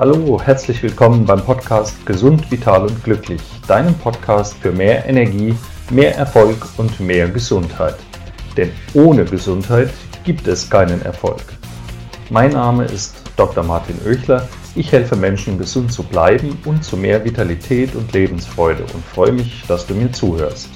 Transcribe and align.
Hallo, 0.00 0.40
herzlich 0.40 0.80
willkommen 0.84 1.24
beim 1.24 1.44
Podcast 1.44 2.06
Gesund, 2.06 2.48
Vital 2.52 2.82
und 2.82 3.02
Glücklich, 3.02 3.42
deinem 3.66 3.94
Podcast 3.94 4.54
für 4.54 4.70
mehr 4.70 5.04
Energie, 5.06 5.56
mehr 5.90 6.14
Erfolg 6.14 6.56
und 6.76 7.00
mehr 7.00 7.28
Gesundheit. 7.28 7.96
Denn 8.56 8.70
ohne 8.94 9.24
Gesundheit 9.24 9.90
gibt 10.22 10.46
es 10.46 10.70
keinen 10.70 11.02
Erfolg. 11.02 11.42
Mein 12.30 12.52
Name 12.52 12.84
ist 12.84 13.24
Dr. 13.36 13.64
Martin 13.64 13.96
Oechler. 14.06 14.48
Ich 14.76 14.92
helfe 14.92 15.16
Menschen, 15.16 15.58
gesund 15.58 15.92
zu 15.92 16.04
bleiben 16.04 16.56
und 16.64 16.84
zu 16.84 16.96
mehr 16.96 17.24
Vitalität 17.24 17.96
und 17.96 18.12
Lebensfreude 18.12 18.84
und 18.94 19.04
freue 19.04 19.32
mich, 19.32 19.64
dass 19.66 19.84
du 19.84 19.94
mir 19.94 20.12
zuhörst. 20.12 20.68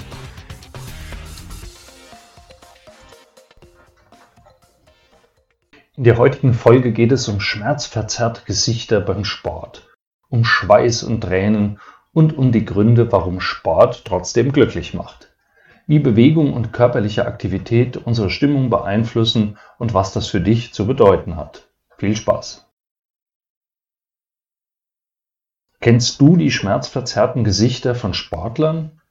In 5.94 6.04
der 6.04 6.16
heutigen 6.16 6.54
Folge 6.54 6.90
geht 6.90 7.12
es 7.12 7.28
um 7.28 7.38
schmerzverzerrte 7.38 8.46
Gesichter 8.46 9.02
beim 9.02 9.26
Sport, 9.26 9.90
um 10.30 10.42
Schweiß 10.42 11.02
und 11.02 11.20
Tränen 11.20 11.80
und 12.14 12.38
um 12.38 12.50
die 12.50 12.64
Gründe, 12.64 13.12
warum 13.12 13.40
Sport 13.40 14.06
trotzdem 14.06 14.52
glücklich 14.52 14.94
macht. 14.94 15.34
Wie 15.86 15.98
Bewegung 15.98 16.54
und 16.54 16.72
körperliche 16.72 17.26
Aktivität 17.26 17.98
unsere 17.98 18.30
Stimmung 18.30 18.70
beeinflussen 18.70 19.58
und 19.78 19.92
was 19.92 20.14
das 20.14 20.28
für 20.28 20.40
dich 20.40 20.72
zu 20.72 20.86
bedeuten 20.86 21.36
hat. 21.36 21.68
Viel 21.98 22.16
Spaß! 22.16 22.66
Kennst 25.82 26.22
du 26.22 26.38
die 26.38 26.50
schmerzverzerrten 26.50 27.44
Gesichter 27.44 27.94
von 27.94 28.14
Sportlern? 28.14 29.02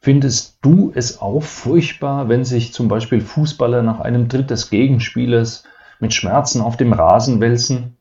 Findest 0.00 0.58
du 0.62 0.90
es 0.96 1.20
auch 1.20 1.44
furchtbar, 1.44 2.28
wenn 2.28 2.44
sich 2.44 2.72
zum 2.72 2.88
Beispiel 2.88 3.20
Fußballer 3.20 3.82
nach 3.82 4.00
einem 4.00 4.28
Tritt 4.28 4.50
des 4.50 4.68
Gegenspielers 4.68 5.62
mit 6.00 6.14
Schmerzen 6.14 6.60
auf 6.60 6.76
dem 6.76 6.92
Rasen 6.92 7.40
wälzen? 7.40 7.96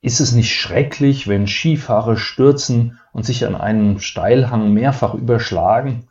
Ist 0.00 0.20
es 0.20 0.32
nicht 0.32 0.54
schrecklich, 0.54 1.28
wenn 1.28 1.46
Skifahrer 1.46 2.16
stürzen 2.16 3.00
und 3.12 3.24
sich 3.24 3.46
an 3.46 3.54
einem 3.54 4.00
Steilhang 4.00 4.72
mehrfach 4.72 5.14
überschlagen? 5.14 6.08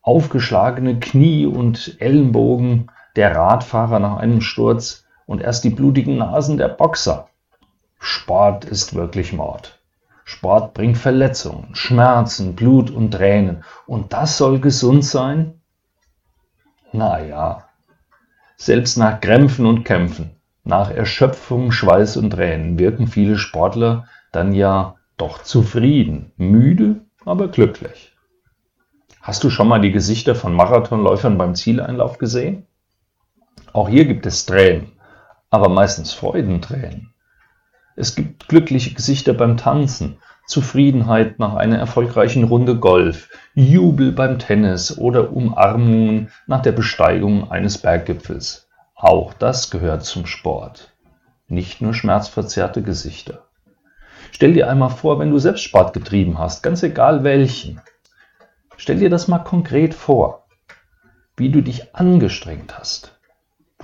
Aufgeschlagene 0.00 0.98
Knie 1.00 1.46
und 1.46 2.00
Ellenbogen 2.00 2.90
der 3.16 3.36
Radfahrer 3.36 3.98
nach 3.98 4.16
einem 4.16 4.40
Sturz 4.40 5.04
und 5.26 5.40
erst 5.40 5.64
die 5.64 5.70
blutigen 5.70 6.16
Nasen 6.18 6.56
der 6.56 6.68
Boxer. 6.68 7.28
Sport 7.98 8.64
ist 8.64 8.94
wirklich 8.94 9.32
Mord. 9.32 9.78
Sport 10.24 10.74
bringt 10.74 10.96
Verletzungen, 10.96 11.74
Schmerzen, 11.74 12.54
Blut 12.56 12.90
und 12.90 13.10
Tränen. 13.10 13.64
Und 13.86 14.12
das 14.12 14.38
soll 14.38 14.58
gesund 14.60 15.04
sein? 15.04 15.60
Naja, 16.92 17.68
selbst 18.64 18.96
nach 18.96 19.20
Krämpfen 19.20 19.66
und 19.66 19.84
Kämpfen, 19.84 20.30
nach 20.64 20.90
Erschöpfung, 20.90 21.70
Schweiß 21.70 22.16
und 22.16 22.30
Tränen 22.30 22.78
wirken 22.78 23.06
viele 23.06 23.36
Sportler 23.36 24.08
dann 24.32 24.54
ja 24.54 24.96
doch 25.18 25.42
zufrieden, 25.42 26.32
müde, 26.38 27.02
aber 27.26 27.48
glücklich. 27.48 28.16
Hast 29.20 29.44
du 29.44 29.50
schon 29.50 29.68
mal 29.68 29.82
die 29.82 29.92
Gesichter 29.92 30.34
von 30.34 30.54
Marathonläufern 30.54 31.36
beim 31.36 31.54
Zieleinlauf 31.54 32.16
gesehen? 32.16 32.66
Auch 33.74 33.90
hier 33.90 34.06
gibt 34.06 34.24
es 34.24 34.46
Tränen, 34.46 34.92
aber 35.50 35.68
meistens 35.68 36.14
Freudentränen. 36.14 37.12
Es 37.96 38.14
gibt 38.14 38.48
glückliche 38.48 38.94
Gesichter 38.94 39.34
beim 39.34 39.58
Tanzen, 39.58 40.16
Zufriedenheit 40.46 41.38
nach 41.38 41.54
einer 41.54 41.78
erfolgreichen 41.78 42.44
Runde 42.44 42.76
Golf, 42.78 43.30
Jubel 43.54 44.12
beim 44.12 44.38
Tennis 44.38 44.98
oder 44.98 45.32
Umarmungen 45.32 46.30
nach 46.46 46.60
der 46.60 46.72
Besteigung 46.72 47.50
eines 47.50 47.78
Berggipfels. 47.78 48.68
Auch 48.94 49.32
das 49.32 49.70
gehört 49.70 50.04
zum 50.04 50.26
Sport. 50.26 50.92
Nicht 51.48 51.80
nur 51.80 51.94
schmerzverzerrte 51.94 52.82
Gesichter. 52.82 53.44
Stell 54.32 54.52
dir 54.52 54.68
einmal 54.68 54.90
vor, 54.90 55.18
wenn 55.18 55.30
du 55.30 55.38
selbst 55.38 55.62
Sport 55.62 55.92
getrieben 55.92 56.38
hast, 56.38 56.62
ganz 56.62 56.82
egal 56.82 57.24
welchen. 57.24 57.80
Stell 58.76 58.98
dir 58.98 59.10
das 59.10 59.28
mal 59.28 59.38
konkret 59.38 59.94
vor, 59.94 60.46
wie 61.36 61.50
du 61.50 61.62
dich 61.62 61.94
angestrengt 61.94 62.78
hast, 62.78 63.18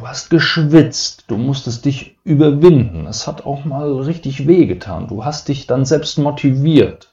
Du 0.00 0.08
hast 0.08 0.30
geschwitzt, 0.30 1.24
du 1.26 1.36
musstest 1.36 1.84
dich 1.84 2.16
überwinden. 2.24 3.06
Es 3.06 3.26
hat 3.26 3.44
auch 3.44 3.66
mal 3.66 3.92
richtig 4.00 4.46
wehgetan. 4.46 5.08
Du 5.08 5.26
hast 5.26 5.48
dich 5.48 5.66
dann 5.66 5.84
selbst 5.84 6.16
motiviert. 6.16 7.10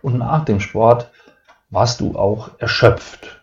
Und 0.00 0.18
nach 0.18 0.44
dem 0.44 0.60
Sport 0.60 1.10
warst 1.70 2.00
du 2.00 2.16
auch 2.16 2.52
erschöpft. 2.58 3.42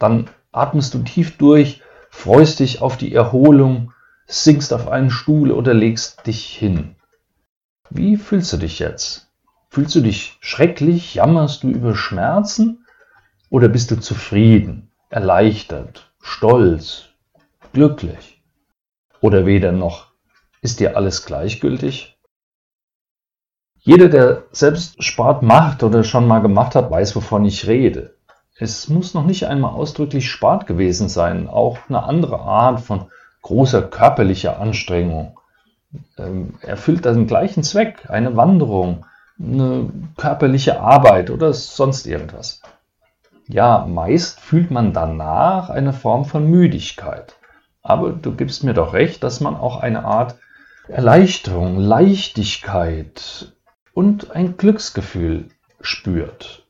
Dann 0.00 0.28
atmest 0.50 0.94
du 0.94 1.04
tief 1.04 1.38
durch, 1.38 1.80
freust 2.10 2.58
dich 2.58 2.82
auf 2.82 2.96
die 2.96 3.14
Erholung, 3.14 3.92
sinkst 4.26 4.72
auf 4.72 4.88
einen 4.88 5.10
Stuhl 5.10 5.52
oder 5.52 5.74
legst 5.74 6.26
dich 6.26 6.46
hin. 6.46 6.96
Wie 7.88 8.16
fühlst 8.16 8.52
du 8.52 8.56
dich 8.56 8.80
jetzt? 8.80 9.30
Fühlst 9.68 9.94
du 9.94 10.00
dich 10.00 10.38
schrecklich? 10.40 11.14
Jammerst 11.14 11.62
du 11.62 11.68
über 11.68 11.94
Schmerzen? 11.94 12.84
Oder 13.48 13.68
bist 13.68 13.92
du 13.92 14.00
zufrieden, 14.00 14.90
erleichtert, 15.08 16.10
stolz, 16.20 17.13
glücklich? 17.74 18.42
Oder 19.20 19.44
weder 19.44 19.72
noch, 19.72 20.06
ist 20.62 20.80
dir 20.80 20.96
alles 20.96 21.26
gleichgültig? 21.26 22.16
Jeder, 23.78 24.08
der 24.08 24.44
selbst 24.50 25.02
Sport 25.04 25.42
macht 25.42 25.82
oder 25.82 26.04
schon 26.04 26.26
mal 26.26 26.40
gemacht 26.40 26.74
hat, 26.74 26.90
weiß, 26.90 27.14
wovon 27.16 27.44
ich 27.44 27.66
rede. 27.66 28.14
Es 28.56 28.88
muss 28.88 29.12
noch 29.12 29.26
nicht 29.26 29.46
einmal 29.46 29.74
ausdrücklich 29.74 30.30
Sport 30.30 30.66
gewesen 30.66 31.08
sein, 31.08 31.48
auch 31.48 31.78
eine 31.88 32.04
andere 32.04 32.38
Art 32.38 32.80
von 32.80 33.10
großer 33.42 33.82
körperlicher 33.82 34.58
Anstrengung 34.58 35.38
ähm, 36.16 36.54
erfüllt 36.60 37.04
den 37.04 37.26
gleichen 37.26 37.62
Zweck, 37.62 38.08
eine 38.08 38.36
Wanderung, 38.36 39.04
eine 39.38 39.90
körperliche 40.16 40.80
Arbeit 40.80 41.30
oder 41.30 41.52
sonst 41.52 42.06
irgendwas. 42.06 42.62
Ja, 43.48 43.84
meist 43.86 44.40
fühlt 44.40 44.70
man 44.70 44.92
danach 44.92 45.68
eine 45.68 45.92
Form 45.92 46.24
von 46.24 46.50
Müdigkeit. 46.50 47.34
Aber 47.84 48.12
du 48.12 48.34
gibst 48.34 48.64
mir 48.64 48.72
doch 48.72 48.94
recht, 48.94 49.22
dass 49.22 49.40
man 49.40 49.54
auch 49.54 49.76
eine 49.76 50.04
Art 50.04 50.36
Erleichterung, 50.88 51.78
Leichtigkeit 51.78 53.52
und 53.92 54.30
ein 54.30 54.56
Glücksgefühl 54.56 55.50
spürt. 55.82 56.66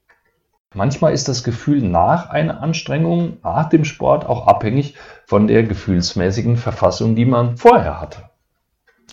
Manchmal 0.75 1.13
ist 1.13 1.29
das 1.29 1.45
Gefühl 1.45 1.83
nach 1.83 2.31
einer 2.31 2.61
Anstrengung, 2.61 3.39
nach 3.45 3.69
dem 3.69 3.85
Sport 3.85 4.27
auch 4.27 4.49
abhängig 4.49 4.97
von 5.25 5.47
der 5.47 5.63
gefühlsmäßigen 5.63 6.57
Verfassung, 6.57 7.15
die 7.15 7.27
man 7.27 7.57
vorher 7.57 8.01
hatte. 8.01 8.29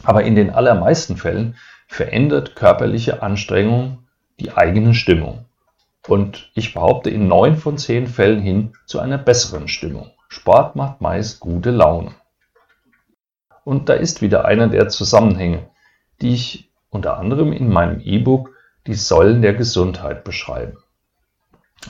Aber 0.03 0.23
in 0.23 0.33
den 0.33 0.49
allermeisten 0.49 1.17
Fällen 1.17 1.55
verändert 1.87 2.55
körperliche 2.55 3.21
Anstrengung 3.21 4.07
die 4.39 4.53
eigene 4.53 4.95
Stimmung. 4.95 5.45
Und 6.07 6.49
ich 6.55 6.73
behaupte 6.73 7.11
in 7.11 7.27
neun 7.27 7.57
von 7.57 7.77
zehn 7.77 8.07
Fällen 8.07 8.41
hin 8.41 8.73
zu 8.87 8.99
einer 8.99 9.19
besseren 9.19 9.67
Stimmung. 9.67 10.09
Sport 10.33 10.77
macht 10.77 11.01
meist 11.01 11.41
gute 11.41 11.71
Laune. 11.71 12.13
Und 13.65 13.89
da 13.89 13.95
ist 13.95 14.21
wieder 14.21 14.45
einer 14.45 14.69
der 14.69 14.87
Zusammenhänge, 14.87 15.67
die 16.21 16.33
ich 16.33 16.71
unter 16.89 17.17
anderem 17.17 17.51
in 17.51 17.67
meinem 17.67 17.99
E-Book 17.99 18.51
Die 18.87 18.93
Säulen 18.93 19.41
der 19.41 19.53
Gesundheit 19.53 20.23
beschreibe. 20.23 20.77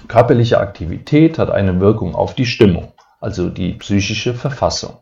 Körperliche 0.08 0.60
Aktivität 0.60 1.38
hat 1.38 1.52
eine 1.52 1.80
Wirkung 1.80 2.16
auf 2.16 2.34
die 2.34 2.48
Stimmung, 2.48 2.94
also 3.20 3.48
die 3.48 3.74
psychische 3.74 4.34
Verfassung. 4.34 4.98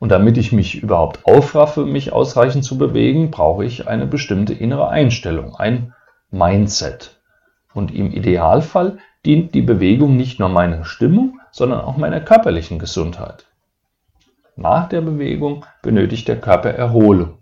Und 0.00 0.08
damit 0.10 0.36
ich 0.36 0.50
mich 0.50 0.82
überhaupt 0.82 1.24
aufraffe, 1.24 1.86
mich 1.86 2.12
ausreichend 2.12 2.64
zu 2.64 2.78
bewegen, 2.78 3.30
brauche 3.30 3.64
ich 3.64 3.86
eine 3.86 4.08
bestimmte 4.08 4.54
innere 4.54 4.88
Einstellung, 4.88 5.54
ein 5.54 5.94
Mindset. 6.32 7.20
Und 7.74 7.94
im 7.94 8.10
Idealfall 8.10 8.98
dient 9.24 9.54
die 9.54 9.62
Bewegung 9.62 10.16
nicht 10.16 10.40
nur 10.40 10.48
meiner 10.48 10.84
Stimmung, 10.84 11.38
sondern 11.56 11.80
auch 11.80 11.96
meiner 11.96 12.20
körperlichen 12.20 12.78
Gesundheit. 12.78 13.46
Nach 14.56 14.90
der 14.90 15.00
Bewegung 15.00 15.64
benötigt 15.82 16.28
der 16.28 16.38
Körper 16.38 16.68
Erholung. 16.68 17.38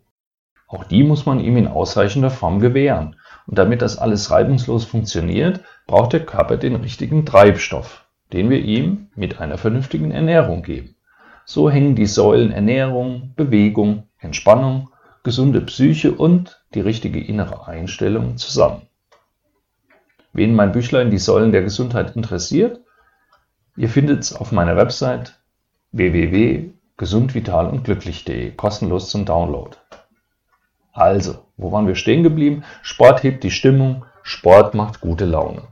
Auch 0.68 0.84
die 0.84 1.02
muss 1.02 1.26
man 1.26 1.40
ihm 1.40 1.56
in 1.56 1.66
ausreichender 1.66 2.30
Form 2.30 2.60
gewähren. 2.60 3.16
Und 3.48 3.58
damit 3.58 3.82
das 3.82 3.98
alles 3.98 4.30
reibungslos 4.30 4.84
funktioniert, 4.84 5.62
braucht 5.88 6.12
der 6.12 6.24
Körper 6.24 6.56
den 6.56 6.76
richtigen 6.76 7.26
Treibstoff, 7.26 8.06
den 8.32 8.50
wir 8.50 8.60
ihm 8.60 9.08
mit 9.16 9.40
einer 9.40 9.58
vernünftigen 9.58 10.12
Ernährung 10.12 10.62
geben. 10.62 10.94
So 11.44 11.68
hängen 11.68 11.96
die 11.96 12.06
Säulen 12.06 12.52
Ernährung, 12.52 13.32
Bewegung, 13.34 14.04
Entspannung, 14.18 14.90
gesunde 15.24 15.60
Psyche 15.60 16.12
und 16.12 16.62
die 16.72 16.80
richtige 16.80 17.20
innere 17.20 17.66
Einstellung 17.66 18.36
zusammen. 18.36 18.82
Wen 20.32 20.54
mein 20.54 20.70
Büchlein 20.70 21.10
Die 21.10 21.18
Säulen 21.18 21.50
der 21.50 21.62
Gesundheit 21.62 22.14
interessiert, 22.14 22.83
Ihr 23.76 23.88
findet 23.88 24.22
es 24.22 24.32
auf 24.32 24.52
meiner 24.52 24.76
Website 24.76 25.38
www.gesundvital 25.92 27.68
und 27.68 27.84
glücklich.de 27.84 28.52
kostenlos 28.52 29.10
zum 29.10 29.24
Download. 29.24 29.76
Also, 30.92 31.44
wo 31.56 31.72
waren 31.72 31.88
wir 31.88 31.96
stehen 31.96 32.22
geblieben? 32.22 32.62
Sport 32.82 33.24
hebt 33.24 33.42
die 33.42 33.50
Stimmung, 33.50 34.04
Sport 34.22 34.74
macht 34.74 35.00
gute 35.00 35.24
Laune. 35.24 35.62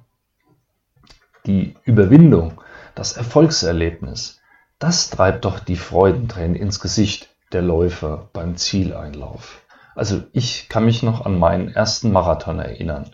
Die 1.46 1.74
Überwindung, 1.84 2.60
das 2.96 3.12
Erfolgserlebnis, 3.16 4.40
das 4.80 5.10
treibt 5.10 5.44
doch 5.44 5.60
die 5.60 5.76
Freudentränen 5.76 6.56
ins 6.56 6.80
Gesicht 6.80 7.28
der 7.52 7.62
Läufer 7.62 8.30
beim 8.32 8.56
Zieleinlauf. 8.56 9.62
Also 9.94 10.22
ich 10.32 10.68
kann 10.68 10.84
mich 10.86 11.04
noch 11.04 11.24
an 11.24 11.38
meinen 11.38 11.68
ersten 11.68 12.10
Marathon 12.10 12.58
erinnern. 12.58 13.10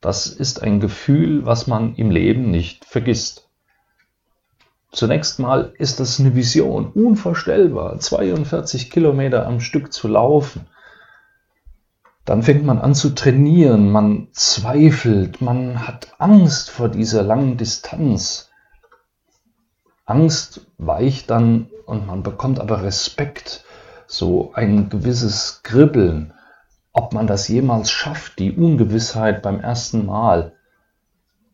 Das 0.00 0.26
ist 0.26 0.62
ein 0.62 0.80
Gefühl, 0.80 1.44
was 1.44 1.66
man 1.66 1.94
im 1.96 2.10
Leben 2.10 2.50
nicht 2.50 2.86
vergisst. 2.86 3.41
Zunächst 4.92 5.38
mal 5.38 5.72
ist 5.78 6.00
das 6.00 6.20
eine 6.20 6.34
Vision, 6.34 6.92
unvorstellbar, 6.92 7.98
42 7.98 8.90
Kilometer 8.90 9.46
am 9.46 9.60
Stück 9.60 9.90
zu 9.90 10.06
laufen. 10.06 10.66
Dann 12.26 12.42
fängt 12.42 12.64
man 12.64 12.78
an 12.78 12.94
zu 12.94 13.14
trainieren, 13.14 13.90
man 13.90 14.28
zweifelt, 14.32 15.40
man 15.40 15.86
hat 15.88 16.14
Angst 16.18 16.70
vor 16.70 16.90
dieser 16.90 17.22
langen 17.22 17.56
Distanz. 17.56 18.50
Angst 20.04 20.66
weicht 20.76 21.30
dann 21.30 21.70
und 21.86 22.06
man 22.06 22.22
bekommt 22.22 22.60
aber 22.60 22.82
Respekt, 22.82 23.64
so 24.06 24.52
ein 24.52 24.90
gewisses 24.90 25.62
Kribbeln, 25.62 26.34
ob 26.92 27.14
man 27.14 27.26
das 27.26 27.48
jemals 27.48 27.90
schafft, 27.90 28.38
die 28.38 28.52
Ungewissheit 28.52 29.40
beim 29.40 29.58
ersten 29.58 30.04
Mal. 30.04 30.52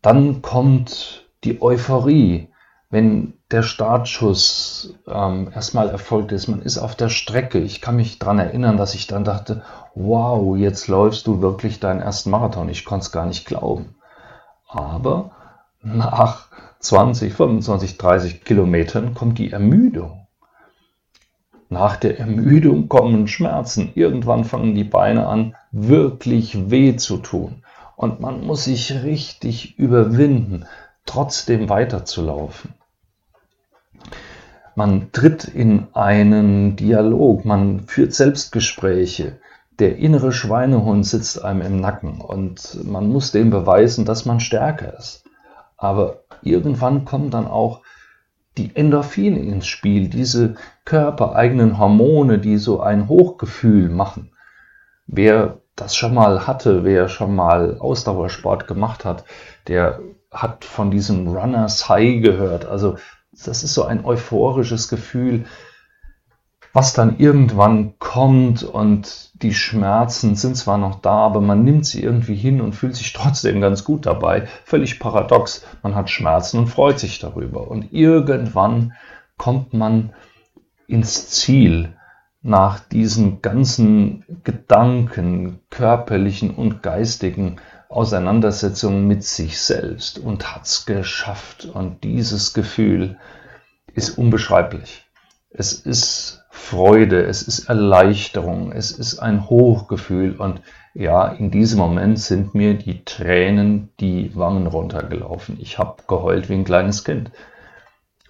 Dann 0.03 0.43
kommt 0.43 1.25
die 1.45 1.63
Euphorie, 1.63 2.49
wenn 2.91 3.35
der 3.51 3.63
Startschuss 3.63 4.95
ähm, 5.07 5.51
erstmal 5.55 5.91
erfolgt 5.91 6.33
ist. 6.33 6.49
Man 6.49 6.63
ist 6.63 6.79
auf 6.79 6.95
der 6.95 7.11
Strecke. 7.11 7.59
Ich 7.59 7.81
kann 7.81 7.97
mich 7.97 8.19
daran 8.19 8.39
erinnern, 8.39 8.77
dass 8.77 8.95
ich 8.95 9.07
dann 9.07 9.25
dachte, 9.25 9.63
wow, 9.95 10.57
jetzt 10.57 10.89
läufst 10.89 11.27
du 11.27 11.43
wirklich 11.43 11.81
deinen 11.81 12.01
ersten 12.01 12.31
Marathon. 12.31 12.69
Ich 12.69 12.85
konnte 12.85 13.05
es 13.05 13.13
gar 13.13 13.27
nicht 13.27 13.47
glauben. 13.47 13.95
Aber 14.67 15.33
nach 15.83 16.49
20, 16.81 17.33
25, 17.33 17.99
30 17.99 18.45
Kilometern 18.45 19.15
kommt 19.15 19.39
die 19.39 19.53
Ermüdung. 19.53 20.27
Nach 21.69 21.97
der 21.97 22.19
Ermüdung 22.19 22.89
kommen 22.89 23.29
Schmerzen. 23.29 23.93
Irgendwann 23.95 24.45
fangen 24.45 24.75
die 24.75 24.85
Beine 24.85 25.27
an, 25.27 25.55
wirklich 25.71 26.71
weh 26.71 26.97
zu 26.97 27.19
tun. 27.19 27.65
Und 27.97 28.21
man 28.21 28.47
muss 28.47 28.65
sich 28.65 29.03
richtig 29.03 29.79
überwinden, 29.79 30.65
trotzdem 31.05 31.69
weiterzulaufen. 31.69 32.78
Man 34.79 35.11
tritt 35.11 35.43
in 35.43 35.89
einen 35.93 36.77
Dialog, 36.77 37.45
man 37.45 37.81
führt 37.89 38.15
Selbstgespräche. 38.15 39.41
Der 39.81 39.97
innere 39.97 40.31
Schweinehund 40.31 41.05
sitzt 41.05 41.45
einem 41.45 41.63
im 41.63 41.81
Nacken 41.81 42.21
und 42.21 42.85
man 42.85 43.09
muss 43.09 43.33
dem 43.33 43.51
beweisen, 43.51 44.05
dass 44.05 44.25
man 44.25 44.39
stärker 44.39 44.97
ist. 44.97 45.25
Aber 45.77 46.21
irgendwann 46.43 47.05
kommen 47.05 47.31
dann 47.31 47.49
auch 47.49 47.81
die 48.57 48.71
Endorphine 48.77 49.41
ins 49.41 49.67
Spiel, 49.67 50.09
diese 50.11 50.55
körpereigenen 50.85 51.79
Hormone, 51.79 52.39
die 52.39 52.57
so 52.57 52.79
ein 52.79 53.09
Hochgefühl 53.09 53.89
machen. 53.89 54.31
Wer 55.09 55.59
das 55.75 55.97
schon 55.97 56.15
mal 56.15 56.47
hatte, 56.47 56.85
wer 56.85 57.09
schon 57.09 57.35
mal 57.35 57.79
Ausdauersport 57.81 58.69
gemacht 58.69 59.05
hat, 59.05 59.25
der 59.67 59.99
hat 60.31 60.65
von 60.65 60.93
diesem 60.93 61.27
Runners 61.27 61.89
High 61.89 62.23
gehört. 62.23 62.65
Also 62.65 62.97
das 63.47 63.63
ist 63.63 63.75
so 63.75 63.85
ein 63.85 64.05
euphorisches 64.05 64.89
Gefühl, 64.89 65.45
was 66.73 66.93
dann 66.93 67.19
irgendwann 67.19 67.99
kommt 67.99 68.63
und 68.63 69.31
die 69.43 69.55
Schmerzen 69.55 70.37
sind 70.37 70.57
zwar 70.57 70.79
noch 70.79 71.01
da, 71.01 71.13
aber 71.13 71.41
man 71.41 71.65
nimmt 71.65 71.87
sie 71.87 72.03
irgendwie 72.03 72.35
hin 72.35 72.61
und 72.61 72.75
fühlt 72.75 72.95
sich 72.95 73.13
trotzdem 73.13 73.61
ganz 73.61 73.85
gut 73.85 74.07
dabei. 74.07 74.47
Völlig 74.65 75.01
paradox. 75.01 75.65
Man 75.83 75.95
hat 75.95 76.11
Schmerzen 76.11 76.59
und 76.59 76.67
freut 76.69 76.99
sich 76.99 77.19
darüber. 77.19 77.69
Und 77.69 77.93
irgendwann 77.93 78.93
kommt 79.39 79.73
man 79.73 80.13
ins 80.87 81.31
Ziel 81.31 81.95
nach 82.43 82.81
diesen 82.81 83.43
ganzen 83.43 84.25
Gedanken, 84.45 85.61
körperlichen 85.71 86.51
und 86.55 86.83
geistigen 86.83 87.57
Auseinandersetzungen 87.89 89.07
mit 89.07 89.25
sich 89.25 89.61
selbst 89.61 90.19
und 90.19 90.55
hat 90.55 90.67
es 90.67 90.87
geschafft. 90.87 91.65
Und 91.65 92.05
dieses 92.05 92.53
Gefühl 92.53 93.19
ist 93.95 94.19
unbeschreiblich. 94.19 95.07
Es 95.51 95.73
ist 95.73 96.45
Freude, 96.51 97.25
es 97.25 97.43
ist 97.43 97.69
Erleichterung, 97.69 98.73
es 98.73 98.91
ist 98.91 99.19
ein 99.19 99.49
Hochgefühl 99.49 100.37
und 100.37 100.61
ja, 100.93 101.29
in 101.29 101.51
diesem 101.51 101.79
Moment 101.79 102.19
sind 102.19 102.55
mir 102.55 102.75
die 102.75 103.05
Tränen 103.05 103.91
die 104.01 104.35
Wangen 104.37 104.67
runtergelaufen. 104.67 105.57
Ich 105.61 105.79
habe 105.79 106.03
geheult 106.07 106.49
wie 106.49 106.55
ein 106.55 106.65
kleines 106.65 107.05
Kind. 107.05 107.31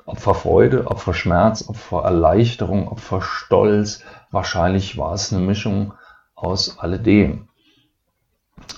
Ob 0.05 0.21
vor 0.21 0.35
Freude, 0.35 0.87
ob 0.87 1.01
vor 1.01 1.15
Schmerz, 1.15 1.65
ob 1.67 1.77
vor 1.77 2.05
Erleichterung, 2.05 2.89
ob 2.89 3.01
vor 3.01 3.23
Stolz. 3.23 4.03
Wahrscheinlich 4.31 4.97
war 4.97 5.15
es 5.15 5.33
eine 5.33 5.43
Mischung 5.43 5.95
aus 6.35 6.79
alledem. 6.79 7.49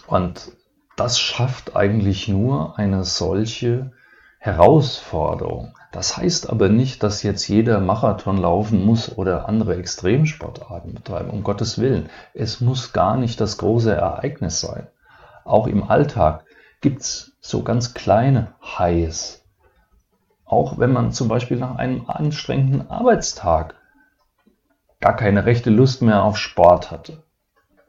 Und 0.07 0.53
das 1.01 1.19
schafft 1.19 1.77
eigentlich 1.77 2.29
nur 2.29 2.79
eine 2.79 3.05
solche 3.05 3.91
Herausforderung. 4.39 5.75
Das 5.93 6.19
heißt 6.19 6.51
aber 6.51 6.69
nicht, 6.69 7.03
dass 7.03 7.23
jetzt 7.23 7.49
jeder 7.49 7.81
Marathon 7.81 8.37
laufen 8.37 8.85
muss 8.85 9.17
oder 9.17 9.49
andere 9.49 9.77
Extremsportarten 9.77 10.93
betreiben, 10.93 11.31
um 11.31 11.43
Gottes 11.43 11.79
Willen. 11.79 12.11
Es 12.35 12.61
muss 12.61 12.93
gar 12.93 13.17
nicht 13.17 13.41
das 13.41 13.57
große 13.57 13.95
Ereignis 13.95 14.61
sein. 14.61 14.89
Auch 15.47 15.69
im 15.69 15.85
Alltag 15.85 16.45
gibt 16.83 17.01
es 17.01 17.33
so 17.41 17.63
ganz 17.63 17.95
kleine 17.95 18.53
Highs. 18.63 19.43
Auch 20.45 20.79
wenn 20.79 20.93
man 20.93 21.13
zum 21.13 21.29
Beispiel 21.29 21.57
nach 21.57 21.77
einem 21.77 22.11
anstrengenden 22.11 22.91
Arbeitstag 22.91 23.75
gar 25.01 25.17
keine 25.17 25.47
rechte 25.47 25.71
Lust 25.71 26.03
mehr 26.03 26.25
auf 26.25 26.37
Sport 26.37 26.91
hatte. 26.91 27.23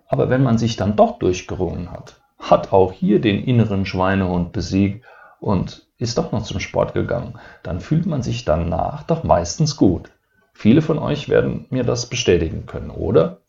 Aber 0.07 0.29
wenn 0.29 0.43
man 0.43 0.57
sich 0.57 0.77
dann 0.77 0.95
doch 0.95 1.19
durchgerungen 1.19 1.91
hat, 1.91 2.20
hat 2.41 2.73
auch 2.73 2.91
hier 2.91 3.21
den 3.21 3.43
inneren 3.43 3.85
Schweinehund 3.85 4.51
besiegt 4.51 5.05
und 5.39 5.87
ist 5.97 6.17
doch 6.17 6.31
noch 6.31 6.43
zum 6.43 6.59
Sport 6.59 6.93
gegangen, 6.93 7.35
dann 7.63 7.79
fühlt 7.79 8.05
man 8.07 8.23
sich 8.23 8.43
danach 8.43 9.03
doch 9.03 9.23
meistens 9.23 9.77
gut. 9.77 10.11
Viele 10.53 10.81
von 10.81 10.99
euch 10.99 11.29
werden 11.29 11.67
mir 11.69 11.83
das 11.83 12.07
bestätigen 12.07 12.65
können, 12.65 12.89
oder? 12.89 13.41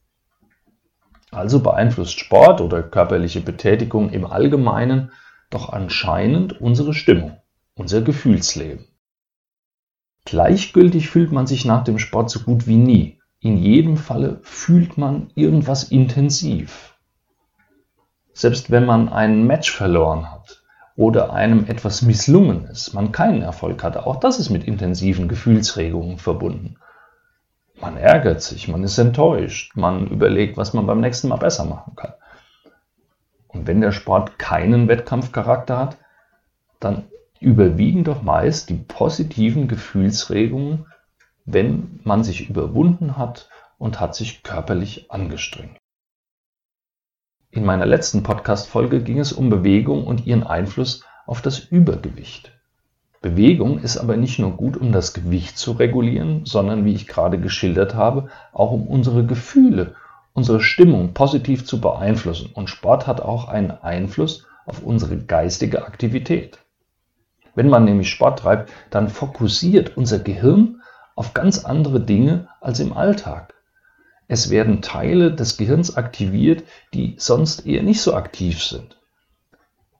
Also 1.30 1.60
beeinflusst 1.60 2.20
Sport 2.20 2.60
oder 2.60 2.82
körperliche 2.82 3.40
Betätigung 3.40 4.10
im 4.10 4.26
Allgemeinen 4.26 5.12
doch 5.50 5.70
anscheinend 5.70 6.60
unsere 6.60 6.92
Stimmung, 6.92 7.38
unser 7.74 8.02
Gefühlsleben. 8.02 8.86
Gleichgültig 10.24 11.08
fühlt 11.08 11.32
man 11.32 11.46
sich 11.46 11.64
nach 11.64 11.84
dem 11.84 11.98
Sport 11.98 12.30
so 12.30 12.40
gut 12.40 12.66
wie 12.66 12.76
nie. 12.76 13.18
In 13.40 13.56
jedem 13.56 13.96
Falle 13.96 14.38
fühlt 14.42 14.98
man 14.98 15.30
irgendwas 15.34 15.84
intensiv 15.84 16.91
selbst 18.32 18.70
wenn 18.70 18.86
man 18.86 19.08
ein 19.08 19.46
Match 19.46 19.70
verloren 19.70 20.30
hat 20.30 20.62
oder 20.96 21.32
einem 21.32 21.66
etwas 21.66 22.02
misslungen 22.02 22.66
ist, 22.66 22.94
man 22.94 23.12
keinen 23.12 23.42
Erfolg 23.42 23.82
hatte, 23.82 24.06
auch 24.06 24.16
das 24.16 24.38
ist 24.38 24.50
mit 24.50 24.64
intensiven 24.64 25.28
Gefühlsregungen 25.28 26.18
verbunden. 26.18 26.76
Man 27.80 27.96
ärgert 27.96 28.42
sich, 28.42 28.68
man 28.68 28.84
ist 28.84 28.98
enttäuscht, 28.98 29.74
man 29.74 30.06
überlegt, 30.06 30.56
was 30.56 30.72
man 30.72 30.86
beim 30.86 31.00
nächsten 31.00 31.28
Mal 31.28 31.36
besser 31.36 31.64
machen 31.64 31.96
kann. 31.96 32.12
Und 33.48 33.66
wenn 33.66 33.80
der 33.80 33.92
Sport 33.92 34.38
keinen 34.38 34.88
Wettkampfcharakter 34.88 35.78
hat, 35.78 35.96
dann 36.80 37.04
überwiegen 37.40 38.04
doch 38.04 38.22
meist 38.22 38.70
die 38.70 38.76
positiven 38.76 39.68
Gefühlsregungen, 39.68 40.86
wenn 41.44 42.00
man 42.04 42.22
sich 42.22 42.48
überwunden 42.48 43.16
hat 43.16 43.48
und 43.78 44.00
hat 44.00 44.14
sich 44.14 44.42
körperlich 44.42 45.10
angestrengt. 45.10 45.81
In 47.54 47.66
meiner 47.66 47.84
letzten 47.84 48.22
Podcast-Folge 48.22 49.02
ging 49.02 49.18
es 49.18 49.30
um 49.30 49.50
Bewegung 49.50 50.06
und 50.06 50.26
ihren 50.26 50.42
Einfluss 50.42 51.04
auf 51.26 51.42
das 51.42 51.58
Übergewicht. 51.58 52.50
Bewegung 53.20 53.78
ist 53.78 53.98
aber 53.98 54.16
nicht 54.16 54.38
nur 54.38 54.52
gut, 54.52 54.78
um 54.78 54.90
das 54.90 55.12
Gewicht 55.12 55.58
zu 55.58 55.72
regulieren, 55.72 56.46
sondern, 56.46 56.86
wie 56.86 56.94
ich 56.94 57.06
gerade 57.06 57.38
geschildert 57.38 57.94
habe, 57.94 58.30
auch 58.54 58.70
um 58.70 58.86
unsere 58.86 59.26
Gefühle, 59.26 59.96
unsere 60.32 60.62
Stimmung 60.62 61.12
positiv 61.12 61.66
zu 61.66 61.78
beeinflussen. 61.78 62.48
Und 62.54 62.70
Sport 62.70 63.06
hat 63.06 63.20
auch 63.20 63.48
einen 63.48 63.70
Einfluss 63.70 64.46
auf 64.64 64.82
unsere 64.82 65.18
geistige 65.18 65.84
Aktivität. 65.84 66.58
Wenn 67.54 67.68
man 67.68 67.84
nämlich 67.84 68.08
Sport 68.08 68.38
treibt, 68.38 68.72
dann 68.88 69.10
fokussiert 69.10 69.94
unser 69.98 70.20
Gehirn 70.20 70.80
auf 71.16 71.34
ganz 71.34 71.66
andere 71.66 72.00
Dinge 72.00 72.48
als 72.62 72.80
im 72.80 72.94
Alltag. 72.94 73.52
Es 74.32 74.48
werden 74.48 74.80
Teile 74.80 75.30
des 75.34 75.58
Gehirns 75.58 75.98
aktiviert, 75.98 76.64
die 76.94 77.16
sonst 77.18 77.66
eher 77.66 77.82
nicht 77.82 78.00
so 78.00 78.14
aktiv 78.14 78.64
sind. 78.64 78.96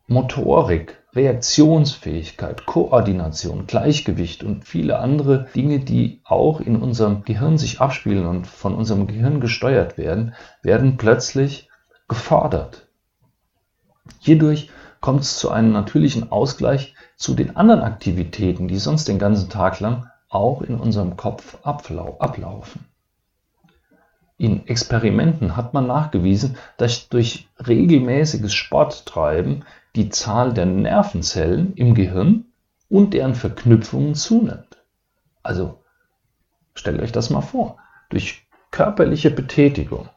Motorik, 0.07 0.97
Reaktionsfähigkeit, 1.13 2.65
Koordination, 2.65 3.67
Gleichgewicht 3.67 4.43
und 4.43 4.65
viele 4.65 5.01
andere 5.01 5.49
Dinge, 5.55 5.81
die 5.81 6.23
auch 6.25 6.63
in 6.63 6.77
unserem 6.77 7.25
Gehirn 7.25 7.59
sich 7.59 7.83
abspielen 7.83 8.25
und 8.25 8.47
von 8.47 8.75
unserem 8.75 9.07
Gehirn 9.07 9.39
gesteuert 9.39 9.99
werden, 9.99 10.33
werden 10.63 10.97
plötzlich 10.97 11.69
gefordert. 12.09 12.89
Hierdurch 14.19 14.71
kommt 15.03 15.21
es 15.21 15.37
zu 15.37 15.51
einem 15.51 15.73
natürlichen 15.73 16.33
Ausgleich 16.33 16.95
zu 17.17 17.35
den 17.35 17.55
anderen 17.55 17.83
Aktivitäten, 17.83 18.67
die 18.67 18.79
sonst 18.79 19.09
den 19.09 19.19
ganzen 19.19 19.51
Tag 19.51 19.79
lang 19.81 20.07
auch 20.31 20.63
in 20.63 20.81
unserem 20.81 21.19
Kopf 21.19 21.59
ablaufen. 21.65 22.92
In 24.43 24.67
Experimenten 24.67 25.57
hat 25.57 25.73
man 25.73 25.87
nachgewiesen, 25.87 26.57
dass 26.77 27.09
durch 27.09 27.47
regelmäßiges 27.65 28.53
Sporttreiben 28.53 29.65
die 29.95 30.09
Zahl 30.09 30.53
der 30.53 30.67
Nervenzellen 30.67 31.75
im 31.75 31.95
Gehirn 31.95 32.47
und 32.89 33.15
deren 33.15 33.37
Verknüpfungen 33.37 34.17
zunimmt. 34.17 34.83
Also 35.45 35.79
stellt 36.75 37.01
euch 37.01 37.13
das 37.13 37.31
mal 37.31 37.41
vor. 37.41 37.79
Durch 38.11 38.45
körperliche 38.73 39.31
Betätigung 39.31 40.09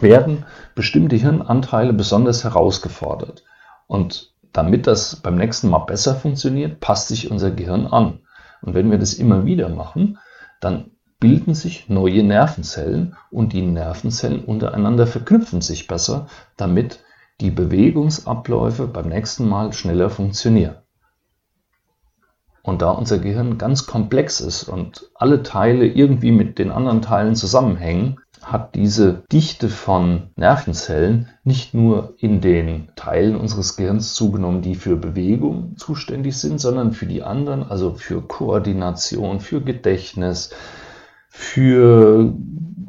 werden 0.00 0.44
bestimmte 0.74 1.14
Hirnanteile 1.14 1.92
besonders 1.92 2.42
herausgefordert. 2.42 3.44
Und 3.86 4.34
damit 4.52 4.88
das 4.88 5.14
beim 5.14 5.36
nächsten 5.36 5.68
Mal 5.68 5.84
besser 5.84 6.16
funktioniert, 6.16 6.80
passt 6.80 7.06
sich 7.06 7.30
unser 7.30 7.52
Gehirn 7.52 7.86
an. 7.86 8.18
Und 8.62 8.74
wenn 8.74 8.90
wir 8.90 8.98
das 8.98 9.14
immer 9.14 9.44
wieder 9.44 9.68
machen, 9.68 10.18
dann 10.60 10.90
bilden 11.22 11.54
sich 11.54 11.88
neue 11.88 12.24
Nervenzellen 12.24 13.14
und 13.30 13.52
die 13.52 13.62
Nervenzellen 13.62 14.44
untereinander 14.44 15.06
verknüpfen 15.06 15.60
sich 15.60 15.86
besser, 15.86 16.26
damit 16.56 16.98
die 17.40 17.52
Bewegungsabläufe 17.52 18.88
beim 18.88 19.08
nächsten 19.08 19.48
Mal 19.48 19.72
schneller 19.72 20.10
funktionieren. 20.10 20.74
Und 22.64 22.82
da 22.82 22.90
unser 22.90 23.20
Gehirn 23.20 23.56
ganz 23.56 23.86
komplex 23.86 24.40
ist 24.40 24.64
und 24.64 25.10
alle 25.14 25.44
Teile 25.44 25.86
irgendwie 25.86 26.32
mit 26.32 26.58
den 26.58 26.72
anderen 26.72 27.02
Teilen 27.02 27.36
zusammenhängen, 27.36 28.18
hat 28.42 28.74
diese 28.74 29.22
Dichte 29.30 29.68
von 29.68 30.30
Nervenzellen 30.34 31.28
nicht 31.44 31.72
nur 31.72 32.14
in 32.18 32.40
den 32.40 32.88
Teilen 32.96 33.36
unseres 33.36 33.76
Gehirns 33.76 34.14
zugenommen, 34.14 34.60
die 34.62 34.74
für 34.74 34.96
Bewegung 34.96 35.76
zuständig 35.76 36.36
sind, 36.36 36.60
sondern 36.60 36.90
für 36.90 37.06
die 37.06 37.22
anderen, 37.22 37.62
also 37.62 37.94
für 37.94 38.22
Koordination, 38.22 39.38
für 39.38 39.60
Gedächtnis, 39.60 40.50
für 41.34 42.34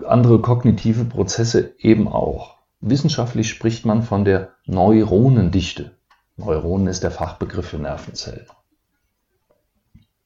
andere 0.05 0.39
kognitive 0.39 1.05
Prozesse 1.05 1.73
eben 1.79 2.09
auch. 2.09 2.57
Wissenschaftlich 2.81 3.49
spricht 3.49 3.85
man 3.85 4.03
von 4.03 4.25
der 4.25 4.49
Neuronendichte. 4.65 5.91
Neuronen 6.35 6.87
ist 6.87 7.03
der 7.03 7.11
Fachbegriff 7.11 7.69
für 7.69 7.77
Nervenzellen. 7.77 8.45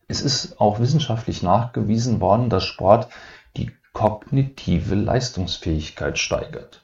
Es 0.07 0.21
ist 0.21 0.59
auch 0.59 0.79
wissenschaftlich 0.79 1.43
nachgewiesen 1.43 2.19
worden, 2.19 2.49
dass 2.49 2.63
Sport 2.63 3.07
die 3.55 3.71
kognitive 3.93 4.95
Leistungsfähigkeit 4.95 6.17
steigert. 6.17 6.81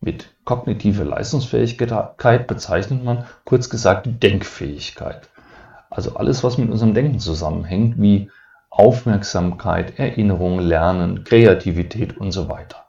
Mit 0.00 0.34
kognitive 0.44 1.04
Leistungsfähigkeit 1.04 2.48
bezeichnet 2.48 3.04
man 3.04 3.24
kurz 3.44 3.70
gesagt 3.70 4.06
die 4.06 4.18
Denkfähigkeit. 4.18 5.28
Also 5.90 6.16
alles, 6.16 6.42
was 6.42 6.58
mit 6.58 6.70
unserem 6.70 6.92
Denken 6.92 7.20
zusammenhängt, 7.20 8.02
wie 8.02 8.30
Aufmerksamkeit, 8.76 10.00
Erinnerung, 10.00 10.58
Lernen, 10.58 11.22
Kreativität 11.22 12.18
und 12.18 12.32
so 12.32 12.48
weiter. 12.48 12.86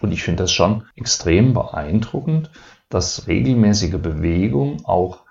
Und 0.00 0.10
ich 0.12 0.22
finde 0.22 0.44
das 0.44 0.52
schon 0.52 0.86
extrem 0.96 1.52
beeindruckend, 1.52 2.50
dass 2.88 3.26
regelmäßige 3.26 4.00
Bewegung 4.00 4.86
auch 4.86 5.24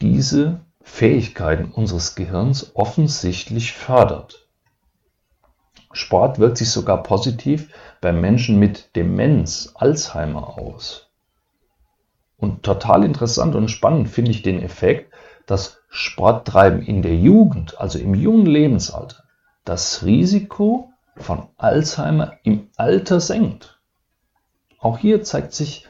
diese 0.00 0.60
Fähigkeiten 0.82 1.72
unseres 1.72 2.14
Gehirns 2.14 2.70
offensichtlich 2.74 3.72
fördert. 3.72 4.48
Sport 5.92 6.38
wirkt 6.38 6.58
sich 6.58 6.70
sogar 6.70 7.02
positiv 7.02 7.74
bei 8.00 8.12
Menschen 8.12 8.58
mit 8.58 8.94
Demenz, 8.94 9.72
Alzheimer 9.74 10.58
aus. 10.58 11.10
Und 12.36 12.62
total 12.62 13.04
interessant 13.04 13.56
und 13.56 13.68
spannend 13.68 14.08
finde 14.08 14.30
ich 14.30 14.42
den 14.42 14.62
Effekt, 14.62 15.11
dass 15.46 15.78
Sporttreiben 15.88 16.82
in 16.82 17.02
der 17.02 17.16
Jugend, 17.16 17.80
also 17.80 17.98
im 17.98 18.14
jungen 18.14 18.46
Lebensalter, 18.46 19.24
das 19.64 20.04
Risiko 20.04 20.92
von 21.16 21.48
Alzheimer 21.56 22.34
im 22.42 22.68
Alter 22.76 23.20
senkt. 23.20 23.80
Auch 24.78 24.98
hier 24.98 25.22
zeigt 25.22 25.52
sich 25.52 25.86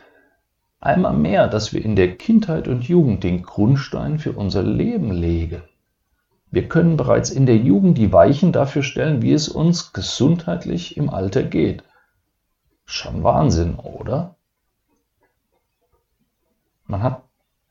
einmal 0.81 1.15
mehr, 1.15 1.49
dass 1.49 1.73
wir 1.73 1.85
in 1.85 1.97
der 1.97 2.17
Kindheit 2.17 2.69
und 2.69 2.85
Jugend 2.85 3.25
den 3.25 3.43
Grundstein 3.43 4.19
für 4.19 4.33
unser 4.33 4.63
Leben 4.63 5.13
legen. 5.13 5.63
Wir 6.51 6.69
können 6.69 6.99
bereits 6.99 7.31
in 7.31 7.47
der 7.47 7.57
Jugend 7.57 7.97
die 7.97 8.13
Weichen 8.13 8.53
dafür 8.53 8.83
stellen, 8.83 9.23
wie 9.23 9.33
es 9.33 9.49
uns 9.49 9.95
gesundheitlich 9.95 10.99
im 10.99 11.09
Alter 11.09 11.43
geht. 11.43 11.83
Schon 12.85 13.25
Wahnsinn, 13.25 13.77
oder? 13.77 14.37
Man 16.85 17.03
hat 17.03 17.23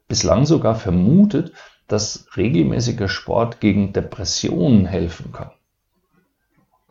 bislang 0.08 0.48
sogar 0.48 0.74
vermutet, 0.74 1.54
dass 1.92 2.26
regelmäßiger 2.38 3.10
Sport 3.10 3.60
gegen 3.60 3.92
Depressionen 3.92 4.86
helfen 4.86 5.32
kann. 5.32 5.52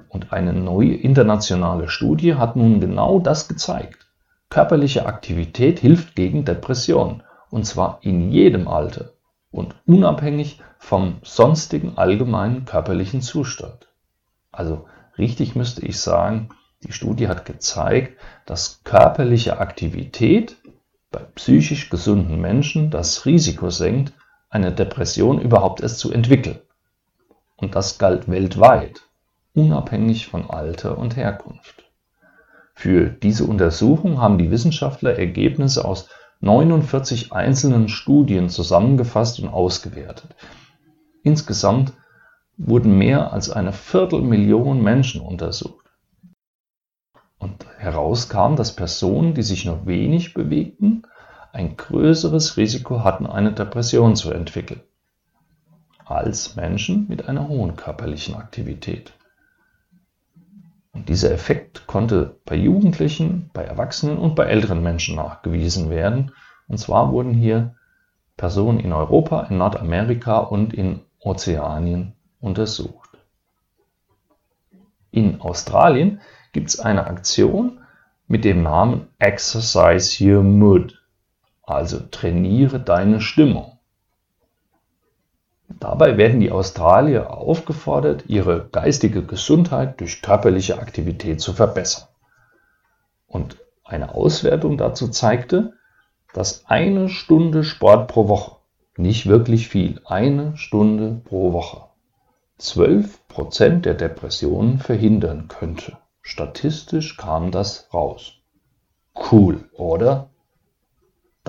Und 0.08 0.32
eine 0.32 0.52
neue 0.52 0.94
internationale 0.94 1.88
Studie 1.88 2.34
hat 2.34 2.56
nun 2.56 2.80
genau 2.80 3.20
das 3.20 3.48
gezeigt. 3.48 4.06
Körperliche 4.50 5.06
Aktivität 5.06 5.78
hilft 5.78 6.16
gegen 6.16 6.44
Depression, 6.44 7.22
und 7.50 7.64
zwar 7.64 8.00
in 8.02 8.30
jedem 8.30 8.68
Alter 8.68 9.12
und 9.50 9.74
unabhängig 9.86 10.60
vom 10.78 11.18
sonstigen 11.22 11.96
allgemeinen 11.96 12.64
körperlichen 12.64 13.22
Zustand. 13.22 13.88
Also 14.52 14.86
richtig 15.18 15.54
müsste 15.54 15.86
ich 15.86 15.98
sagen, 16.00 16.50
die 16.82 16.92
Studie 16.92 17.28
hat 17.28 17.44
gezeigt, 17.44 18.18
dass 18.46 18.82
körperliche 18.84 19.60
Aktivität 19.60 20.56
bei 21.10 21.20
psychisch 21.20 21.90
gesunden 21.90 22.40
Menschen 22.40 22.90
das 22.90 23.26
Risiko 23.26 23.70
senkt, 23.70 24.12
eine 24.50 24.72
Depression 24.72 25.40
überhaupt 25.40 25.80
erst 25.80 26.00
zu 26.00 26.12
entwickeln. 26.12 26.58
Und 27.56 27.74
das 27.74 27.98
galt 27.98 28.28
weltweit, 28.28 29.02
unabhängig 29.54 30.26
von 30.26 30.50
Alter 30.50 30.98
und 30.98 31.16
Herkunft. 31.16 31.84
Für 32.74 33.08
diese 33.10 33.44
Untersuchung 33.44 34.20
haben 34.20 34.38
die 34.38 34.50
Wissenschaftler 34.50 35.18
Ergebnisse 35.18 35.84
aus 35.84 36.08
49 36.40 37.32
einzelnen 37.32 37.88
Studien 37.88 38.48
zusammengefasst 38.48 39.40
und 39.40 39.48
ausgewertet. 39.48 40.34
Insgesamt 41.22 41.92
wurden 42.56 42.96
mehr 42.96 43.32
als 43.32 43.50
eine 43.50 43.72
Viertelmillion 43.72 44.82
Menschen 44.82 45.20
untersucht. 45.20 45.84
Und 47.38 47.66
herauskam, 47.78 48.56
dass 48.56 48.74
Personen, 48.74 49.34
die 49.34 49.42
sich 49.42 49.64
nur 49.64 49.86
wenig 49.86 50.34
bewegten, 50.34 51.02
ein 51.52 51.76
größeres 51.76 52.56
Risiko 52.56 53.02
hatten, 53.04 53.26
eine 53.26 53.52
Depression 53.52 54.16
zu 54.16 54.30
entwickeln, 54.30 54.80
als 56.04 56.56
Menschen 56.56 57.06
mit 57.08 57.28
einer 57.28 57.48
hohen 57.48 57.76
körperlichen 57.76 58.34
Aktivität. 58.34 59.12
Und 60.92 61.08
dieser 61.08 61.30
Effekt 61.30 61.86
konnte 61.86 62.36
bei 62.44 62.56
Jugendlichen, 62.56 63.50
bei 63.52 63.62
Erwachsenen 63.62 64.18
und 64.18 64.34
bei 64.34 64.46
älteren 64.46 64.82
Menschen 64.82 65.16
nachgewiesen 65.16 65.88
werden. 65.88 66.32
Und 66.66 66.78
zwar 66.78 67.12
wurden 67.12 67.32
hier 67.32 67.76
Personen 68.36 68.80
in 68.80 68.92
Europa, 68.92 69.42
in 69.42 69.58
Nordamerika 69.58 70.38
und 70.38 70.74
in 70.74 71.00
Ozeanien 71.20 72.14
untersucht. 72.40 73.10
In 75.10 75.40
Australien 75.40 76.20
gibt 76.52 76.70
es 76.70 76.80
eine 76.80 77.06
Aktion 77.06 77.80
mit 78.26 78.44
dem 78.44 78.62
Namen 78.62 79.08
Exercise 79.18 80.24
Your 80.24 80.42
Mood, 80.42 80.99
also 81.70 82.00
trainiere 82.10 82.80
deine 82.80 83.20
Stimmung. 83.20 83.78
Dabei 85.78 86.16
werden 86.16 86.40
die 86.40 86.50
Australier 86.50 87.30
aufgefordert, 87.30 88.24
ihre 88.26 88.68
geistige 88.70 89.22
Gesundheit 89.22 90.00
durch 90.00 90.20
körperliche 90.20 90.78
Aktivität 90.78 91.40
zu 91.40 91.52
verbessern. 91.52 92.08
Und 93.26 93.56
eine 93.84 94.14
Auswertung 94.14 94.76
dazu 94.76 95.08
zeigte, 95.08 95.74
dass 96.32 96.66
eine 96.66 97.08
Stunde 97.08 97.64
Sport 97.64 98.08
pro 98.08 98.28
Woche, 98.28 98.56
nicht 98.96 99.26
wirklich 99.26 99.68
viel, 99.68 100.00
eine 100.04 100.56
Stunde 100.56 101.20
pro 101.24 101.52
Woche, 101.52 101.86
12% 102.60 103.80
der 103.80 103.94
Depressionen 103.94 104.78
verhindern 104.78 105.48
könnte. 105.48 105.96
Statistisch 106.20 107.16
kam 107.16 107.50
das 107.50 107.88
raus. 107.94 108.34
Cool, 109.14 109.68
oder? 109.72 110.29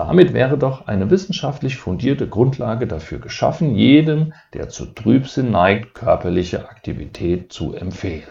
Damit 0.07 0.33
wäre 0.33 0.57
doch 0.57 0.87
eine 0.87 1.11
wissenschaftlich 1.11 1.77
fundierte 1.77 2.27
Grundlage 2.27 2.87
dafür 2.87 3.19
geschaffen, 3.19 3.75
jedem, 3.75 4.33
der 4.51 4.67
zu 4.67 4.87
Trübsinn 4.87 5.51
neigt, 5.51 5.93
körperliche 5.93 6.67
Aktivität 6.67 7.53
zu 7.53 7.75
empfehlen. 7.75 8.27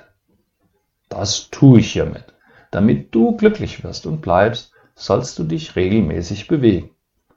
Das 1.08 1.48
tue 1.50 1.78
ich 1.78 1.92
hiermit. 1.92 2.24
Damit 2.72 3.14
du 3.14 3.36
glücklich 3.36 3.84
wirst 3.84 4.06
und 4.06 4.20
bleibst, 4.20 4.72
sollst 4.96 5.38
du 5.38 5.44
dich 5.44 5.76
regelmäßig 5.76 6.48
bewegen. 6.48 6.90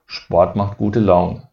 Sport 0.07 0.55
macht 0.55 0.79
gute 0.79 0.99
Laune. 0.99 1.47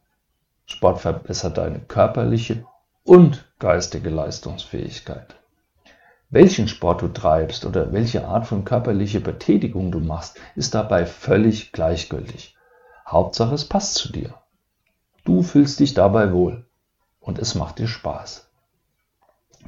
Sport 0.65 1.01
verbessert 1.01 1.59
deine 1.59 1.81
körperliche 1.81 2.65
und 3.05 3.45
geistige 3.59 4.09
Leistungsfähigkeit. 4.09 5.35
Welchen 6.31 6.67
Sport 6.67 7.03
du 7.03 7.09
treibst 7.09 7.67
oder 7.67 7.93
welche 7.93 8.27
Art 8.27 8.47
von 8.47 8.65
körperlicher 8.65 9.21
Betätigung 9.21 9.93
du 9.93 10.01
machst, 10.01 10.41
ist 10.57 10.75
dabei 10.75 11.05
völlig 11.05 11.73
gleichgültig. 11.73 12.57
Hauptsache 13.11 13.55
es 13.55 13.65
passt 13.65 13.95
zu 13.95 14.13
dir. 14.13 14.35
Du 15.25 15.43
fühlst 15.43 15.81
dich 15.81 15.95
dabei 15.95 16.33
wohl 16.33 16.67
und 17.19 17.39
es 17.39 17.57
macht 17.57 17.79
dir 17.79 17.89
Spaß. 17.89 18.49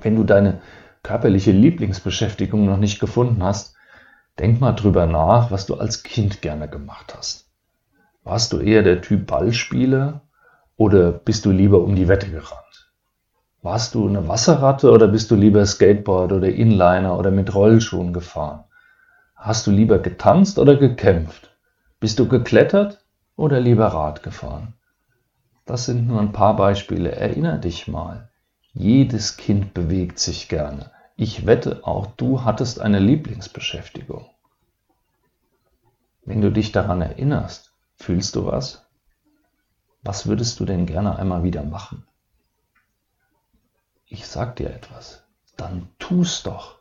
Wenn 0.01 0.15
du 0.15 0.23
deine 0.23 0.61
körperliche 1.03 1.51
Lieblingsbeschäftigung 1.51 2.65
noch 2.65 2.77
nicht 2.77 3.01
gefunden 3.01 3.43
hast, 3.43 3.75
denk 4.39 4.61
mal 4.61 4.73
drüber 4.73 5.07
nach, 5.07 5.51
was 5.51 5.67
du 5.67 5.75
als 5.75 6.05
Kind 6.05 6.41
gerne 6.41 6.69
gemacht 6.69 7.15
hast. 7.17 7.51
Warst 8.23 8.53
du 8.53 8.61
eher 8.61 8.85
der 8.85 9.03
Typ 9.03 9.27
Ballspieler 9.27 10.23
oder 10.77 11.11
bist 11.11 11.45
du 11.45 11.51
lieber 11.51 11.83
um 11.83 11.97
die 11.97 12.07
Wette 12.07 12.31
gerannt? 12.31 12.93
Warst 13.61 13.95
du 13.95 14.09
eine 14.09 14.29
Wasserratte 14.29 14.91
oder 14.91 15.09
bist 15.09 15.31
du 15.31 15.35
lieber 15.35 15.67
Skateboard 15.67 16.33
oder 16.33 16.49
Inliner 16.49 17.19
oder 17.19 17.33
mit 17.33 17.53
Rollschuhen 17.55 18.13
gefahren? 18.13 18.65
Hast 19.35 19.67
du 19.67 19.73
lieber 19.73 19.99
getanzt 19.99 20.59
oder 20.61 20.77
gekämpft? 20.77 21.51
Bist 21.99 22.19
du 22.19 22.29
geklettert 22.29 23.02
oder 23.37 23.61
lieber 23.61 23.89
Rad 23.89 24.23
gefahren? 24.23 24.75
Das 25.65 25.87
sind 25.87 26.07
nur 26.07 26.21
ein 26.21 26.33
paar 26.33 26.57
Beispiele. 26.57 27.13
Erinner 27.13 27.59
dich 27.59 27.89
mal. 27.89 28.31
Jedes 28.73 29.37
Kind 29.37 29.75
bewegt 29.75 30.19
sich 30.19 30.49
gerne. 30.49 30.91
Ich 31.17 31.47
wette, 31.47 31.87
auch 31.87 32.07
du 32.07 32.45
hattest 32.45 32.81
eine 32.81 32.99
Lieblingsbeschäftigung. 32.99 34.29
Wenn 36.25 36.41
du 36.41 36.51
dich 36.51 36.73
daran 36.73 37.01
erinnerst, 37.01 37.73
fühlst 37.97 38.37
du 38.37 38.47
was? 38.47 38.87
Was 40.03 40.27
würdest 40.27 40.59
du 40.59 40.65
denn 40.65 40.87
gerne 40.87 41.17
einmal 41.17 41.43
wieder 41.43 41.63
machen? 41.63 42.07
Ich 44.07 44.27
sag 44.27 44.57
dir 44.57 44.71
etwas. 44.71 45.25
Dann 45.57 45.89
tu's 45.99 46.43
doch. 46.43 46.79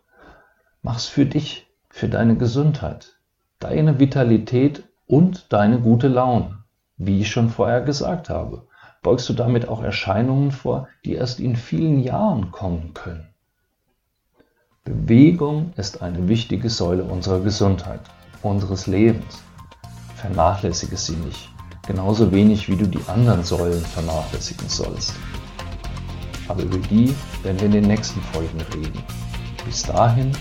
Mach's 0.81 1.05
für 1.05 1.25
dich, 1.25 1.67
für 1.89 2.09
deine 2.09 2.35
Gesundheit, 2.35 3.19
deine 3.59 3.99
Vitalität 3.99 4.83
und 5.11 5.51
deine 5.53 5.79
gute 5.79 6.07
Laune, 6.07 6.63
wie 6.97 7.21
ich 7.21 7.29
schon 7.29 7.49
vorher 7.49 7.81
gesagt 7.81 8.29
habe 8.29 8.63
beugst 9.01 9.27
du 9.29 9.33
damit 9.33 9.67
auch 9.67 9.81
Erscheinungen 9.81 10.51
vor, 10.51 10.87
die 11.05 11.13
erst 11.13 11.39
in 11.39 11.55
vielen 11.55 11.99
Jahren 11.99 12.51
kommen 12.51 12.93
können. 12.93 13.27
Bewegung 14.83 15.73
ist 15.75 16.01
eine 16.01 16.27
wichtige 16.27 16.69
Säule 16.69 17.03
unserer 17.03 17.39
Gesundheit, 17.39 18.01
unseres 18.41 18.87
Lebens. 18.87 19.41
Vernachlässige 20.15 20.97
sie 20.97 21.15
nicht, 21.15 21.49
genauso 21.87 22.31
wenig 22.31 22.69
wie 22.69 22.75
du 22.75 22.87
die 22.87 23.03
anderen 23.07 23.43
Säulen 23.43 23.81
vernachlässigen 23.81 24.69
sollst. 24.69 25.15
Aber 26.47 26.63
über 26.63 26.77
die 26.77 27.15
werden 27.43 27.59
wir 27.59 27.65
in 27.67 27.71
den 27.71 27.87
nächsten 27.87 28.21
Folgen 28.21 28.61
reden. 28.73 29.03
Bis 29.65 29.83
dahin, 29.83 30.31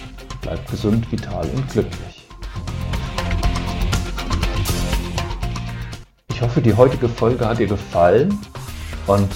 bleib 0.43 0.71
gesund, 0.71 1.11
vital 1.11 1.49
und 1.55 1.69
glücklich. 1.71 2.20
Ich 6.41 6.47
hoffe, 6.47 6.63
die 6.63 6.75
heutige 6.75 7.07
Folge 7.07 7.47
hat 7.47 7.59
dir 7.59 7.67
gefallen 7.67 8.39
und 9.07 9.29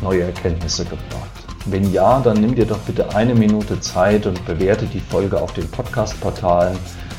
neue 0.00 0.22
Erkenntnisse 0.22 0.84
gebracht. 0.84 1.32
Wenn 1.66 1.92
ja, 1.92 2.20
dann 2.20 2.40
nimm 2.40 2.54
dir 2.54 2.64
doch 2.64 2.78
bitte 2.78 3.12
eine 3.16 3.34
Minute 3.34 3.80
Zeit 3.80 4.24
und 4.26 4.46
bewerte 4.46 4.86
die 4.86 5.00
Folge 5.00 5.42
auf 5.42 5.52
den 5.54 5.68
Podcast-Portalen. 5.68 6.78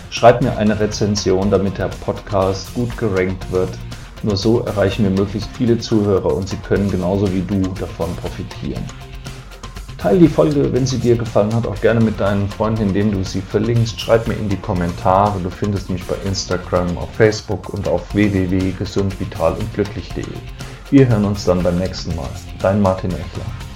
Schreib 0.09 0.41
mir 0.41 0.57
eine 0.57 0.79
Rezension, 0.79 1.51
damit 1.51 1.79
der 1.79 1.89
Podcast 1.89 2.73
gut 2.75 2.97
gerankt 2.97 3.51
wird. 3.51 3.77
Nur 4.23 4.37
so 4.37 4.61
erreichen 4.61 5.03
wir 5.03 5.11
möglichst 5.11 5.49
viele 5.57 5.77
Zuhörer 5.77 6.33
und 6.33 6.47
sie 6.47 6.57
können 6.65 6.89
genauso 6.89 7.29
wie 7.33 7.41
du 7.41 7.59
davon 7.73 8.15
profitieren. 8.15 8.85
Teil 9.99 10.17
die 10.17 10.29
Folge, 10.29 10.71
wenn 10.71 10.85
sie 10.85 10.97
dir 10.97 11.17
gefallen 11.17 11.53
hat, 11.53 11.67
auch 11.67 11.81
gerne 11.81 11.99
mit 11.99 12.21
deinen 12.21 12.47
Freunden, 12.47 12.83
indem 12.83 13.11
du 13.11 13.21
sie 13.25 13.41
verlinkst. 13.41 13.99
Schreib 13.99 14.29
mir 14.29 14.35
in 14.35 14.47
die 14.47 14.55
Kommentare. 14.55 15.41
Du 15.41 15.49
findest 15.49 15.89
mich 15.89 16.05
bei 16.05 16.15
Instagram, 16.25 16.97
auf 16.97 17.13
Facebook 17.13 17.67
und 17.73 17.85
auf 17.85 18.13
www.gesundvitalundglücklich.de. 18.13 20.23
Wir 20.89 21.05
hören 21.05 21.25
uns 21.25 21.43
dann 21.43 21.61
beim 21.61 21.77
nächsten 21.77 22.15
Mal. 22.15 22.29
Dein 22.61 22.81
Martin 22.81 23.11
Echler. 23.11 23.68